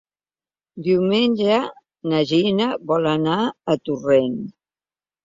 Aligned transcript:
Diumenge 0.85 1.57
na 2.13 2.21
Gina 2.31 2.71
vol 2.93 3.05
anar 3.11 3.37
a 3.43 3.77
Torrent. 3.89 4.41